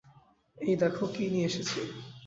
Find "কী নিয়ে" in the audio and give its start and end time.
1.07-1.47